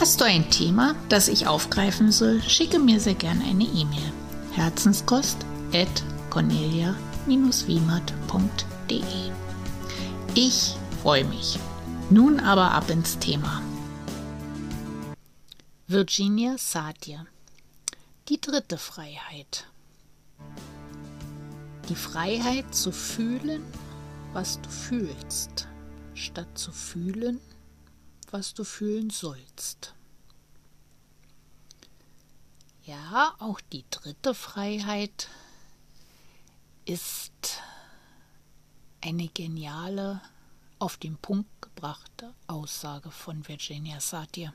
Hast 0.00 0.20
du 0.20 0.24
ein 0.24 0.50
Thema, 0.50 0.96
das 1.08 1.28
ich 1.28 1.46
aufgreifen 1.46 2.10
soll, 2.12 2.42
schicke 2.42 2.78
mir 2.78 3.00
sehr 3.00 3.14
gern 3.14 3.40
eine 3.42 3.64
E-Mail. 3.64 4.12
Herzenskost 4.52 5.38
at 5.72 5.88
cornelia-wiemert.de 6.30 9.02
Ich 10.34 10.74
freue 11.02 11.24
mich. 11.24 11.58
Nun 12.10 12.40
aber 12.40 12.72
ab 12.72 12.90
ins 12.90 13.18
Thema. 13.18 13.62
Virginia 15.86 16.56
Satir 16.58 17.26
Die 18.28 18.40
dritte 18.40 18.78
Freiheit 18.78 19.66
die 21.88 21.96
Freiheit 21.96 22.74
zu 22.74 22.90
fühlen, 22.90 23.62
was 24.32 24.58
du 24.62 24.70
fühlst, 24.70 25.68
statt 26.14 26.48
zu 26.54 26.72
fühlen, 26.72 27.38
was 28.32 28.54
du 28.54 28.64
fühlen 28.64 29.10
sollst. 29.10 29.94
Ja, 32.84 33.36
auch 33.38 33.60
die 33.60 33.84
dritte 33.90 34.34
Freiheit 34.34 35.28
ist 36.84 37.60
eine 39.00 39.28
geniale, 39.28 40.20
auf 40.80 40.96
den 40.96 41.16
Punkt 41.16 41.62
gebrachte 41.62 42.34
Aussage 42.48 43.12
von 43.12 43.46
Virginia 43.46 44.00
Satir. 44.00 44.52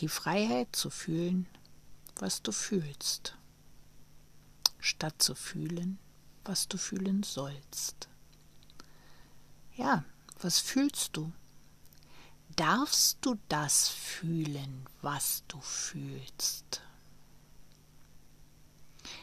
Die 0.00 0.08
Freiheit 0.08 0.74
zu 0.74 0.88
fühlen, 0.88 1.46
was 2.16 2.40
du 2.40 2.52
fühlst 2.52 3.36
statt 4.82 5.22
zu 5.22 5.34
fühlen, 5.34 5.98
was 6.44 6.68
du 6.68 6.76
fühlen 6.76 7.22
sollst. 7.22 8.08
Ja, 9.76 10.04
was 10.44 10.58
fühlst 10.58 11.16
du? 11.16 11.32
Darfst 12.56 13.18
du 13.22 13.36
das 13.48 13.88
fühlen, 13.88 14.86
was 15.00 15.42
du 15.48 15.60
fühlst? 15.60 16.82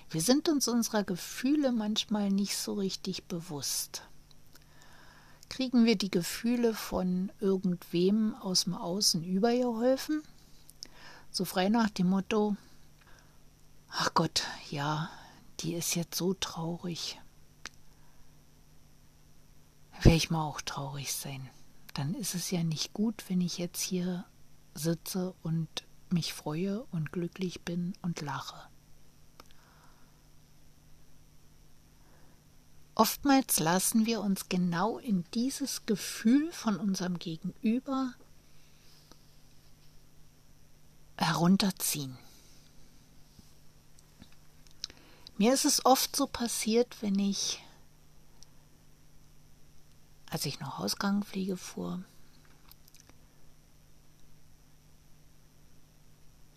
Wir 0.10 0.22
sind 0.22 0.50
uns 0.50 0.68
unserer 0.68 1.04
Gefühle 1.04 1.72
manchmal 1.72 2.30
nicht 2.30 2.58
so 2.58 2.74
richtig 2.74 3.26
bewusst. 3.26 4.04
Kriegen 5.50 5.86
wir 5.86 5.96
die 5.96 6.12
Gefühle 6.12 6.74
von 6.74 7.32
irgendwem 7.40 8.36
aus 8.36 8.64
dem 8.64 8.74
Außen 8.74 9.24
übergeholfen? 9.24 10.24
So 11.32 11.46
frei 11.46 11.70
nach 11.70 11.90
dem 11.90 12.10
Motto, 12.10 12.56
ach 13.92 14.14
Gott, 14.14 14.44
ja, 14.72 15.10
die 15.60 15.76
ist 15.76 15.96
jetzt 15.96 16.18
so 16.18 16.34
traurig. 16.34 17.20
Werde 20.02 20.16
ich 20.16 20.30
mal 20.30 20.44
auch 20.44 20.62
traurig 20.62 21.14
sein. 21.14 21.50
Dann 21.94 22.14
ist 22.14 22.36
es 22.36 22.52
ja 22.52 22.64
nicht 22.64 22.94
gut, 22.94 23.26
wenn 23.28 23.42
ich 23.42 23.58
jetzt 23.58 23.82
hier 23.82 24.26
sitze 24.74 25.34
und 25.44 25.68
mich 26.10 26.34
freue 26.34 26.84
und 26.92 27.12
glücklich 27.12 27.62
bin 27.62 27.94
und 28.02 28.22
lache. 28.22 28.70
Oftmals 32.96 33.60
lassen 33.60 34.06
wir 34.06 34.22
uns 34.22 34.50
genau 34.50 34.98
in 35.00 35.24
dieses 35.34 35.86
Gefühl 35.86 36.52
von 36.52 36.78
unserem 36.78 37.18
Gegenüber 37.18 38.14
herunterziehen. 41.18 42.18
Mir 45.38 45.54
ist 45.54 45.64
es 45.64 45.86
oft 45.86 46.14
so 46.14 46.28
passiert, 46.28 47.02
wenn 47.02 47.18
ich, 47.18 47.64
als 50.30 50.46
ich 50.46 50.60
noch 50.60 50.78
Hausgangpflege 50.78 51.58
fuhr, 51.58 52.04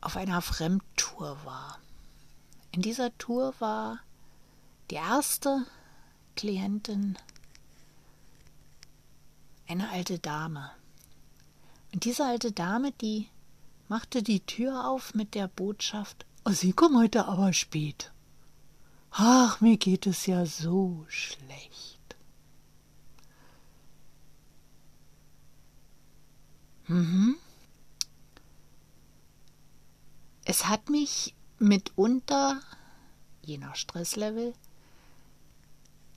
auf 0.00 0.16
einer 0.16 0.42
Fremdtour 0.42 1.44
war. 1.44 1.78
In 2.72 2.82
dieser 2.82 3.16
Tour 3.18 3.54
war 3.60 4.00
die 4.90 4.96
erste 4.96 5.64
Klientin 6.36 7.18
eine 9.68 9.88
alte 9.90 10.18
Dame. 10.18 10.70
Und 11.92 12.04
diese 12.04 12.24
alte 12.24 12.52
Dame, 12.52 12.92
die 12.92 13.28
machte 13.88 14.22
die 14.22 14.40
Tür 14.40 14.88
auf 14.88 15.14
mit 15.14 15.34
der 15.34 15.48
Botschaft, 15.48 16.26
oh, 16.44 16.50
Sie 16.50 16.72
kommen 16.72 16.98
heute 16.98 17.26
aber 17.26 17.52
spät. 17.52 18.12
Ach, 19.12 19.60
mir 19.60 19.76
geht 19.76 20.06
es 20.06 20.26
ja 20.26 20.46
so 20.46 21.04
schlecht. 21.08 21.98
Mhm. 26.92 27.36
Es 30.44 30.66
hat 30.66 30.90
mich 30.90 31.34
mitunter, 31.58 32.60
je 33.40 33.56
nach 33.56 33.76
Stresslevel, 33.76 34.52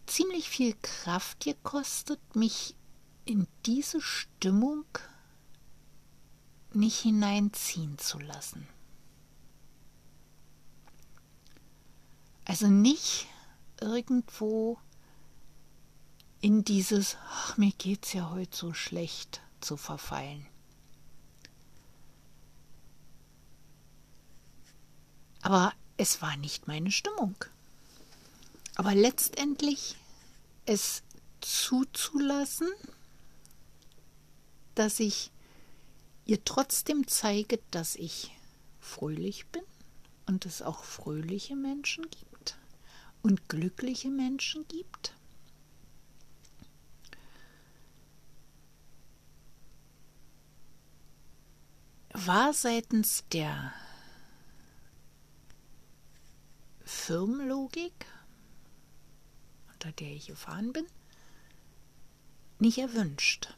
ziemlich 0.05 0.49
viel 0.49 0.75
Kraft 0.81 1.39
gekostet, 1.39 2.19
mich 2.35 2.75
in 3.23 3.47
diese 3.65 4.01
Stimmung 4.01 4.83
nicht 6.73 6.99
hineinziehen 6.99 7.97
zu 7.97 8.19
lassen. 8.19 8.67
Also 12.43 12.67
nicht 12.67 13.27
irgendwo 13.79 14.77
in 16.41 16.65
dieses, 16.65 17.15
ach, 17.29 17.55
mir 17.55 17.71
geht's 17.71 18.11
ja 18.11 18.29
heute 18.29 18.57
so 18.57 18.73
schlecht 18.73 19.41
zu 19.61 19.77
verfallen. 19.77 20.45
Aber 25.45 25.73
es 25.97 26.23
war 26.23 26.35
nicht 26.37 26.67
meine 26.67 26.89
Stimmung. 26.89 27.35
Aber 28.73 28.95
letztendlich 28.95 29.95
es 30.65 31.03
zuzulassen, 31.39 32.67
dass 34.73 34.99
ich 34.99 35.29
ihr 36.25 36.43
trotzdem 36.45 37.07
zeige, 37.07 37.59
dass 37.69 37.95
ich 37.95 38.31
fröhlich 38.79 39.45
bin 39.49 39.61
und 40.25 40.47
es 40.47 40.63
auch 40.63 40.83
fröhliche 40.83 41.55
Menschen 41.55 42.09
gibt 42.09 42.57
und 43.21 43.47
glückliche 43.47 44.09
Menschen 44.09 44.67
gibt? 44.67 45.13
War 52.13 52.51
seitens 52.51 53.25
der 53.31 53.73
Firmenlogik, 57.05 58.07
unter 59.71 59.91
der 59.91 60.07
ich 60.07 60.25
gefahren 60.25 60.73
bin, 60.73 60.87
nicht 62.57 62.79
erwünscht. 62.79 63.53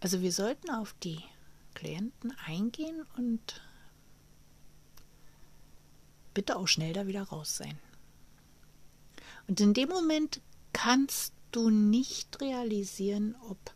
Also 0.00 0.22
wir 0.22 0.32
sollten 0.32 0.70
auf 0.70 0.96
die 1.04 1.20
Klienten 1.74 2.32
eingehen 2.46 3.06
und 3.16 3.62
bitte 6.34 6.56
auch 6.56 6.66
schnell 6.66 6.94
da 6.94 7.06
wieder 7.06 7.22
raus 7.22 7.56
sein. 7.56 7.78
Und 9.46 9.60
in 9.60 9.74
dem 9.74 9.90
Moment 9.90 10.40
kannst 10.72 11.32
du 11.52 11.70
nicht 11.70 12.40
realisieren, 12.40 13.36
ob 13.48 13.72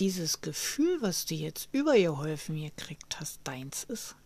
dieses 0.00 0.40
Gefühl, 0.40 1.00
was 1.00 1.26
du 1.26 1.36
jetzt 1.36 1.68
übergeholfen 1.70 2.60
gekriegt 2.60 3.20
hast, 3.20 3.38
deins 3.44 3.84
ist. 3.84 4.16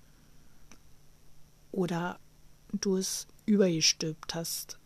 Oder 1.74 2.18
du 2.72 2.96
es 2.96 3.26
übergestülpt 3.46 4.34
hast, 4.34 4.78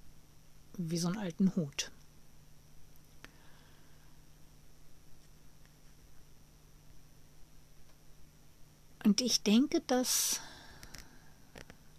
wie 0.76 0.98
so 0.98 1.08
einen 1.08 1.18
alten 1.18 1.54
Hut. 1.54 1.90
Und 9.04 9.20
ich 9.20 9.42
denke, 9.42 9.80
dass 9.86 10.40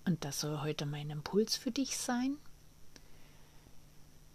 und 0.10 0.26
das 0.26 0.40
soll 0.40 0.62
heute 0.62 0.88
mein 0.88 1.12
Impuls 1.12 1.56
für 1.56 1.70
dich 1.70 1.96
sein, 1.96 2.38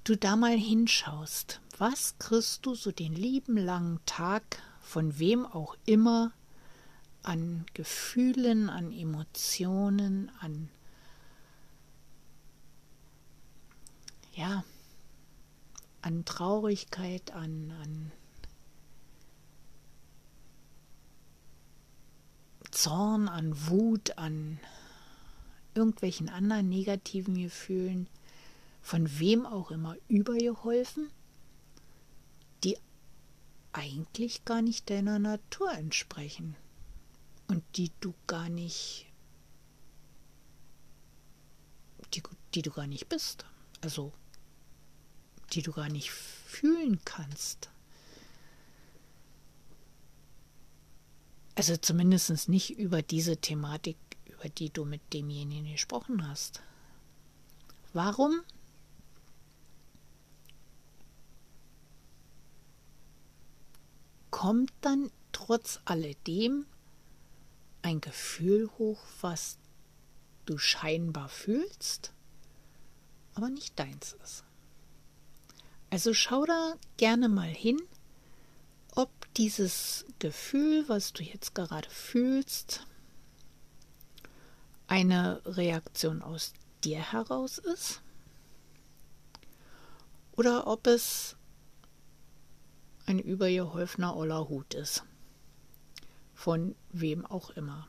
du 0.05 0.17
da 0.17 0.37
mal 0.37 0.57
hinschaust, 0.57 1.61
was 1.79 2.17
kriegst 2.19 2.65
du 2.65 2.77
so 2.77 2.93
den 2.93 3.13
lieben 3.13 3.57
langen 3.57 3.99
Tag 4.07 4.63
von 4.81 5.19
wem 5.19 5.45
auch 5.47 5.77
immer, 5.85 6.31
an 7.25 7.65
Gefühlen, 7.75 8.69
an 8.69 8.93
Emotionen, 8.93 10.31
an 10.41 10.69
ja, 14.35 14.65
an 16.03 16.25
Traurigkeit, 16.25 17.31
an, 17.33 17.73
an 17.83 18.13
Zorn, 22.71 23.29
an 23.29 23.69
Wut, 23.69 24.19
an 24.19 24.59
irgendwelchen 25.75 26.29
anderen 26.29 26.69
negativen 26.69 27.37
Gefühlen, 27.37 28.09
von 28.83 29.19
wem 29.19 29.47
auch 29.47 29.71
immer 29.71 29.97
übergeholfen, 30.09 31.11
die 32.65 32.77
eigentlich 33.73 34.45
gar 34.45 34.61
nicht 34.61 34.91
deiner 34.91 35.19
Natur 35.19 35.73
entsprechen 35.73 36.57
und 37.49 37.63
die 37.77 37.91
du 38.01 38.15
gar 38.27 38.49
nicht, 38.49 39.07
die, 42.15 42.23
die 42.55 42.63
du 42.63 42.71
gar 42.71 42.87
nicht 42.87 43.09
bist, 43.09 43.45
also 43.81 44.13
die 45.53 45.63
du 45.63 45.73
gar 45.73 45.89
nicht 45.89 46.11
fühlen 46.11 47.01
kannst. 47.05 47.71
Also 51.57 51.77
zumindest 51.77 52.49
nicht 52.49 52.79
über 52.79 53.03
diese 53.03 53.37
Thematik, 53.37 53.97
über 54.27 54.49
die 54.49 54.71
du 54.71 54.85
mit 54.85 55.01
demjenigen 55.13 55.71
gesprochen 55.71 56.27
hast. 56.27 56.63
Warum? 57.93 58.41
Kommt 64.31 64.73
dann 64.81 65.13
trotz 65.31 65.79
alledem 65.85 66.67
ein 67.85 68.01
Gefühl 68.01 68.71
hoch, 68.79 69.01
was 69.21 69.59
du 70.47 70.57
scheinbar 70.57 71.29
fühlst, 71.29 72.13
aber 73.35 73.51
nicht 73.51 73.79
deins 73.79 74.17
ist. 74.25 74.45
Also 75.91 76.15
schau 76.15 76.47
da 76.47 76.75
gerne 76.97 77.29
mal 77.29 77.49
hin, 77.49 77.81
ob 78.95 79.11
dieses 79.35 80.07
Gefühl, 80.19 80.89
was 80.89 81.13
du 81.13 81.23
jetzt 81.23 81.55
gerade 81.55 81.89
fühlst, 81.91 82.87
eine 84.87 85.43
Reaktion 85.45 86.23
aus 86.23 86.55
dir 86.85 87.13
heraus 87.13 87.59
ist 87.59 88.01
oder 90.33 90.67
ob 90.67 90.87
es 90.87 91.37
ein 93.07 93.19
übergeholfener 93.19 94.17
Oller 94.17 94.49
Hut 94.49 94.75
ist 94.75 95.05
von 96.45 96.75
wem 96.93 97.25
auch 97.25 97.49
immer. 97.53 97.89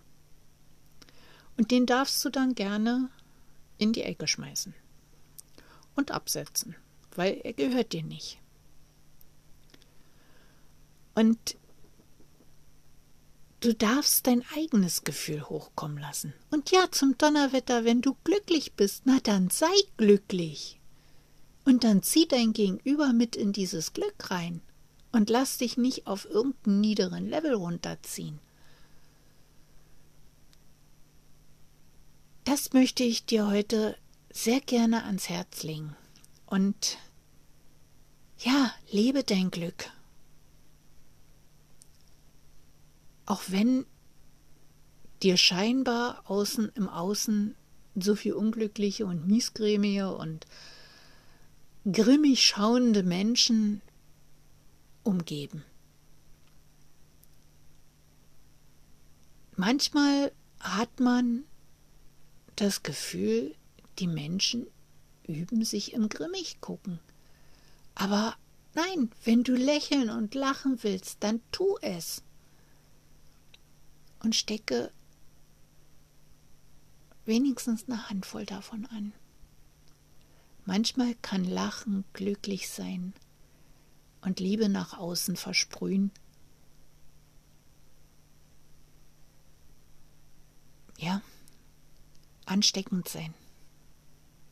Und 1.57 1.71
den 1.71 1.85
darfst 1.85 2.23
du 2.23 2.29
dann 2.29 2.55
gerne 2.55 3.09
in 3.77 3.91
die 3.91 4.03
Ecke 4.03 4.29
schmeißen 4.29 4.73
und 5.97 6.11
absetzen, 6.11 6.73
weil 7.15 7.41
er 7.43 7.51
gehört 7.51 7.91
dir 7.91 8.03
nicht. 8.03 8.39
Und 11.15 11.57
du 13.59 13.73
darfst 13.73 14.25
dein 14.25 14.41
eigenes 14.55 15.03
Gefühl 15.03 15.43
hochkommen 15.49 15.97
lassen. 15.97 16.33
Und 16.49 16.71
ja, 16.71 16.89
zum 16.91 17.17
Donnerwetter, 17.17 17.83
wenn 17.83 18.01
du 18.01 18.15
glücklich 18.23 18.71
bist, 18.71 19.01
na 19.03 19.19
dann 19.21 19.49
sei 19.49 19.75
glücklich. 19.97 20.79
Und 21.65 21.83
dann 21.83 22.03
zieh 22.03 22.25
dein 22.25 22.53
Gegenüber 22.53 23.11
mit 23.11 23.35
in 23.35 23.51
dieses 23.51 23.91
Glück 23.91 24.31
rein 24.31 24.61
und 25.15 25.29
lass 25.29 25.57
dich 25.57 25.77
nicht 25.77 26.07
auf 26.07 26.25
irgendeinen 26.25 26.81
niederen 26.81 27.29
Level 27.29 27.53
runterziehen. 27.53 28.37
Das 32.43 32.73
möchte 32.73 33.03
ich 33.03 33.25
dir 33.25 33.47
heute 33.47 33.97
sehr 34.29 34.59
gerne 34.59 35.05
ans 35.05 35.29
Herz 35.29 35.63
legen. 35.63 35.95
Und 36.45 36.97
ja, 38.39 38.73
lebe 38.91 39.23
dein 39.23 39.51
Glück. 39.51 39.89
Auch 43.25 43.43
wenn 43.47 43.85
dir 45.23 45.37
scheinbar 45.37 46.29
außen 46.29 46.73
im 46.75 46.89
Außen 46.89 47.55
so 47.95 48.15
viel 48.15 48.33
unglückliche 48.33 49.05
und 49.05 49.27
miesgrämige 49.27 50.13
und 50.13 50.45
grimmig 51.89 52.45
schauende 52.45 53.03
Menschen 53.03 53.81
umgeben. 55.05 55.63
Manchmal 59.55 60.33
hat 60.59 60.99
man 60.99 61.45
das 62.57 62.83
Gefühl, 62.83 63.55
die 63.99 64.07
Menschen 64.07 64.67
üben 65.25 65.63
sich 65.63 65.93
im 65.93 66.09
Grimmig 66.09 66.59
gucken. 66.59 66.99
Aber 67.93 68.35
nein, 68.73 69.09
wenn 69.23 69.43
du 69.43 69.53
lächeln 69.53 70.09
und 70.09 70.35
lachen 70.35 70.83
willst, 70.83 71.23
dann 71.23 71.41
tu 71.51 71.77
es. 71.81 72.21
Und 74.21 74.35
stecke 74.35 74.91
wenigstens 77.25 77.85
eine 77.87 78.09
Handvoll 78.09 78.45
davon 78.45 78.85
an. 78.87 79.13
Manchmal 80.65 81.15
kann 81.21 81.45
Lachen 81.45 82.03
glücklich 82.13 82.69
sein 82.69 83.13
und 84.25 84.39
Liebe 84.39 84.67
nach 84.67 84.97
außen 84.97 85.35
versprühen. 85.37 86.11
Ja 90.97 91.21
ansteckend 92.45 93.07
sein. 93.07 93.33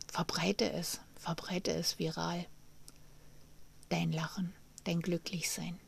Verbreite 0.08 0.72
es, 0.72 1.00
verbreite 1.16 1.72
es 1.72 2.00
viral. 2.00 2.46
Dein 3.90 4.12
Lachen, 4.12 4.54
dein 4.84 5.02
Glücklichsein. 5.02 5.80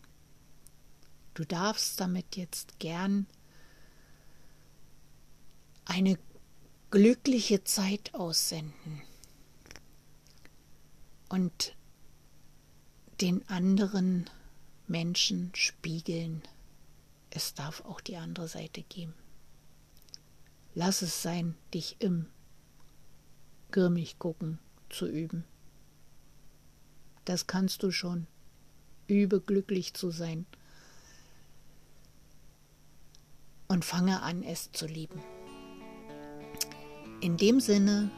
Du 1.34 1.44
darfst 1.46 2.00
damit 2.00 2.36
jetzt 2.36 2.80
gern 2.80 3.28
eine 5.86 6.18
glückliche 6.92 7.64
Zeit 7.64 8.14
aussenden 8.14 9.02
und 11.30 11.75
den 13.22 13.48
anderen 13.48 14.30
Menschen 14.88 15.52
spiegeln. 15.56 16.42
Es 17.30 17.54
darf 17.54 17.84
auch 17.86 18.02
die 18.02 18.18
andere 18.18 18.48
Seite 18.48 18.82
geben. 18.84 19.14
Lass 20.74 21.02
es 21.02 21.22
sein, 21.22 21.56
dich 21.74 21.96
im 22.00 22.28
grimmig 23.72 24.20
gucken 24.20 24.60
zu 24.90 25.08
üben. 25.08 25.44
Das 27.24 27.48
kannst 27.48 27.84
du 27.84 27.92
schon. 27.92 28.28
Übe 29.08 29.40
glücklich 29.40 29.94
zu 29.94 30.12
sein. 30.12 30.46
Und 33.68 33.84
fange 33.84 34.22
an, 34.22 34.44
es 34.44 34.72
zu 34.72 34.86
lieben. 34.86 35.22
In 37.22 37.38
dem 37.38 37.60
Sinne 37.60 38.12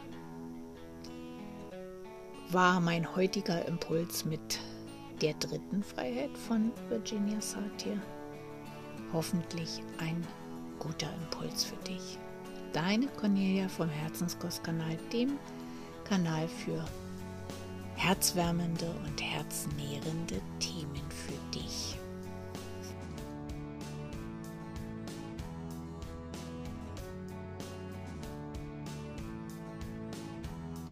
war 2.50 2.80
mein 2.80 3.16
heutiger 3.16 3.66
Impuls 3.66 4.26
mit 4.26 4.60
der 5.22 5.34
dritten 5.36 5.84
Freiheit 5.84 6.38
von 6.38 6.72
Virginia 6.90 7.42
Satir. 7.42 8.00
Hoffentlich 9.14 9.82
ein 10.00 10.26
guter 10.80 11.10
Impuls 11.22 11.64
für 11.64 11.76
dich. 11.90 12.18
Deine 12.74 13.08
Cornelia 13.08 13.68
vom 13.68 13.90
Herzenskostkanal, 13.90 14.98
dem 15.12 15.40
Kanal 16.04 16.48
für 16.48 16.84
herzwärmende 17.96 18.94
und 19.06 19.22
herznährende 19.22 20.42